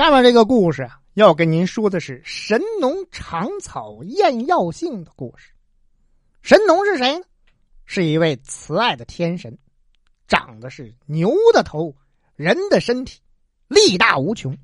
[0.00, 5.52] 下面这个故事啊，要跟您说的是神农尝草验药性的故事。
[6.40, 7.24] 神农是谁呢？
[7.84, 9.58] 是一位慈爱的天神，
[10.26, 11.94] 长的是牛的头，
[12.34, 13.20] 人的身体，
[13.68, 14.56] 力大无穷。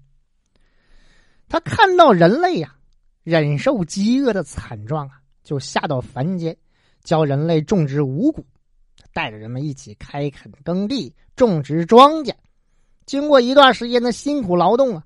[1.51, 2.75] 他看到人类呀，
[3.23, 6.57] 忍受饥饿的惨状啊，就下到凡间，
[7.05, 8.43] 教人类种植五谷，
[9.13, 12.33] 带着人们一起开垦耕地，种植庄稼。
[13.05, 15.05] 经过一段时间的辛苦劳动啊。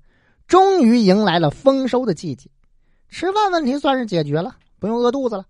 [0.51, 2.49] 终于迎来了丰收的季节，
[3.07, 5.45] 吃饭问题算是解决了，不用饿肚子了。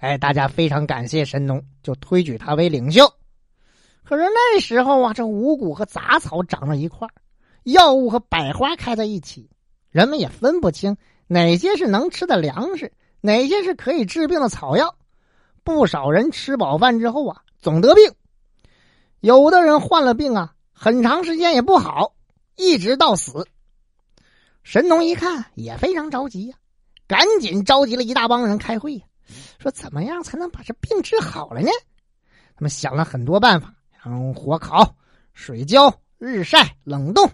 [0.00, 3.08] 哎，大家非常感谢神农，就推举他为领袖。
[4.02, 7.06] 可是那时候啊，这五谷和杂草长在一块
[7.62, 9.48] 药物和百花开在一起，
[9.92, 10.96] 人们也分不清
[11.28, 14.96] 哪些是能吃的粮食，哪些是可以治病的草药。
[15.62, 18.12] 不少人吃饱饭之后啊，总得病。
[19.20, 22.14] 有的人患了病啊，很长时间也不好，
[22.56, 23.46] 一直到死。
[24.64, 26.56] 神农一看也非常着急呀，
[27.06, 29.04] 赶紧召集了一大帮人开会呀，
[29.58, 31.68] 说怎么样才能把这病治好了呢？
[32.56, 33.74] 他们想了很多办法，
[34.06, 34.96] 用火烤、
[35.34, 37.30] 水浇、日晒、冷冻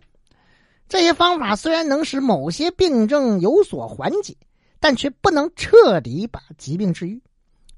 [0.88, 4.36] 这些方法，虽然能使某些病症有所缓解，
[4.80, 7.22] 但却不能彻底把疾病治愈。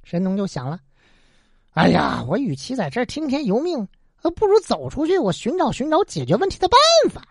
[0.02, 0.80] 神农就想了：
[1.72, 3.86] 哎呀，我与其在这儿听天由命，
[4.34, 6.78] 不如走出去，我寻找寻找解决问题的办
[7.12, 7.22] 法。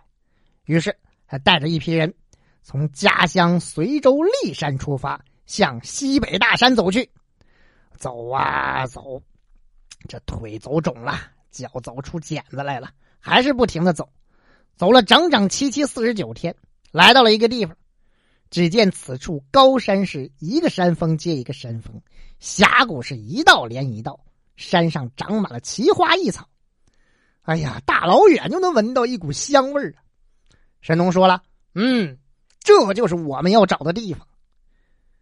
[0.66, 0.96] 于是。
[1.32, 2.14] 他带着一批人，
[2.62, 7.10] 从家乡随州骊山出发，向西北大山走去。
[7.98, 9.24] 走啊走，
[10.10, 11.18] 这腿走肿了，
[11.50, 14.10] 脚走出茧子来了，还是不停的走。
[14.76, 16.54] 走了整整七七四十九天，
[16.92, 17.78] 来到了一个地方。
[18.50, 22.02] 只见此处高山是一个山峰接一个山峰，
[22.40, 24.20] 峡谷是一道连一道，
[24.58, 26.50] 山上长满了奇花异草。
[27.44, 30.04] 哎呀，大老远就能闻到一股香味儿啊！
[30.82, 31.42] 神农说了
[31.76, 32.18] ：“嗯，
[32.60, 34.28] 这就是我们要找的地方。”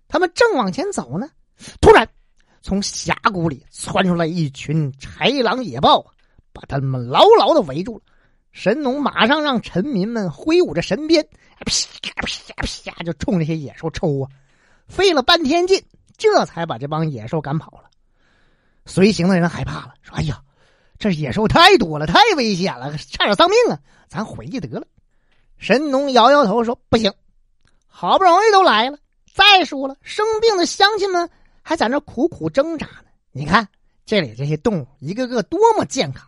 [0.07, 1.29] 他们正往前走呢，
[1.81, 2.07] 突然
[2.61, 6.05] 从峡谷里窜出来一群豺狼野豹，
[6.51, 8.03] 把他们牢牢的围住了。
[8.51, 11.23] 神农马上让臣民们挥舞着神鞭，
[11.59, 12.63] 啪啪
[12.95, 14.31] 啪就冲这些野兽抽啊！
[14.87, 15.83] 费了半天劲，
[16.17, 17.83] 这才把这帮野兽赶跑了。
[18.85, 20.41] 随行的人害怕了，说：“哎呀，
[20.97, 23.79] 这野兽太多了，太危险了，差点丧命啊！
[24.07, 24.87] 咱回去得了。”
[25.59, 27.13] 神农摇摇头说：“不行，
[27.85, 28.97] 好不容易都来了。
[29.33, 31.29] 再说了，生病的乡亲们
[31.61, 33.09] 还在那苦苦挣扎呢。
[33.33, 33.67] 你看
[34.05, 36.25] 这里这些动物一个个多么健康，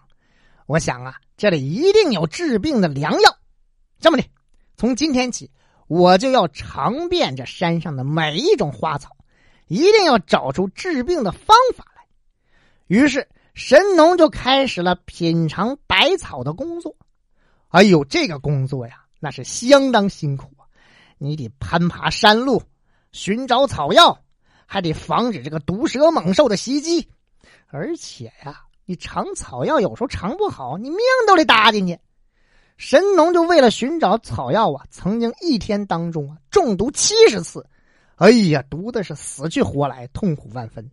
[0.68, 3.38] 我想啊，这里一定有治病的良药。
[4.02, 4.24] 这么的，
[4.76, 5.50] 从今天起，
[5.88, 9.16] 我就要尝遍这山上的每一种花草，
[9.68, 12.04] 一定要找出治病的方法来。”
[12.88, 16.94] 于是，神农就开始了品尝百草的工作。
[17.70, 18.98] 哎呦，这个工作呀！
[19.24, 20.66] 那是相当辛苦啊！
[21.20, 22.64] 你得攀爬山路，
[23.12, 24.20] 寻找草药，
[24.66, 27.08] 还得防止这个毒蛇猛兽的袭击。
[27.68, 32.00] 而且呀，你尝草药有时候尝不好，你命都得搭进去。
[32.78, 37.64] 神农就为了寻找草药啊，曾经一天当中啊中毒七十次，
[38.16, 40.90] 哎呀，毒的是死去活来，痛苦万分。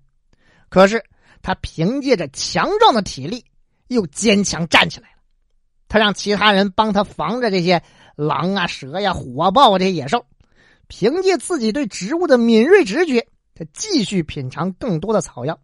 [0.69, 1.03] 可是
[1.41, 3.43] 他凭借着强壮的体力，
[3.87, 5.15] 又坚强站起来了。
[5.89, 7.83] 他让其他人帮他防着这些。
[8.19, 10.27] 狼啊，蛇呀，虎啊，豹啊，这些野兽，
[10.89, 13.25] 凭借自己对植物的敏锐直觉，
[13.55, 15.57] 他继续品尝更多的草药。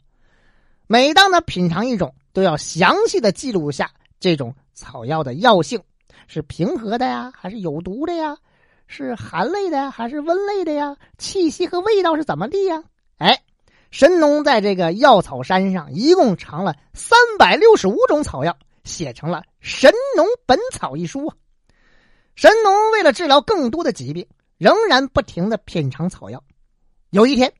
[0.87, 5.83] 每当他品尝一种，都要详细的记录下这种草药的药性，
[6.29, 8.37] 是平和的呀，还是有毒的呀？
[8.87, 10.97] 是寒类的呀还是温类的呀？
[11.19, 12.85] 气息和味道是怎么的呀？
[13.19, 13.43] 哎，
[13.91, 21.35] 神农在这个药草山上一共尝了三百六十五种草药，写成了《神农本草》一书啊。
[22.35, 24.27] 神农为了治疗更多的疾病，
[24.59, 26.43] 仍然不停的品尝草药。
[27.11, 27.53] 有一天，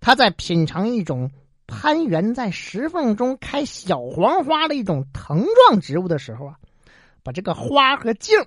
[0.00, 1.30] 他在品尝一种
[1.66, 6.56] 攀援在石缝中开小黄花的一种藤状植物的时候啊，
[7.22, 8.38] 把这个花和茎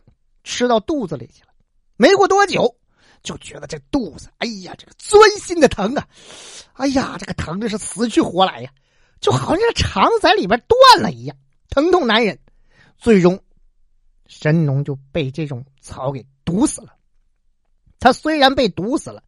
[0.43, 1.49] 吃到肚子里去了。
[1.97, 2.75] 没过多久，
[3.21, 6.07] 就觉得这肚子，哎呀，这个钻心的疼啊！
[6.73, 8.71] 哎呀，这个疼的是死去活来呀，
[9.19, 11.35] 就好像这肠子在里边断了一样，
[11.69, 12.39] 疼痛难忍。
[12.97, 13.39] 最终。
[14.27, 16.95] 神农就被这种草给毒死了。
[17.99, 19.23] 他虽然被毒死了，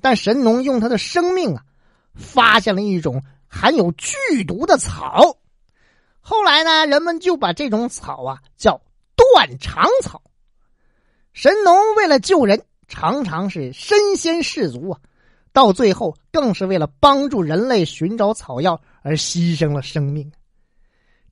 [0.00, 1.64] 但神农用他的生命啊，
[2.14, 5.38] 发现了一种含有剧毒的草。
[6.20, 8.80] 后来呢，人们就把这种草啊叫
[9.16, 10.22] 断肠草。
[11.32, 15.00] 神农为了救人，常常是身先士卒啊，
[15.52, 20.30] 到最后更是为了帮助人类寻找草药而牺牲了生命。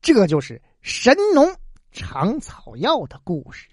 [0.00, 1.55] 这就是神农。
[1.93, 3.69] 长草药的故事。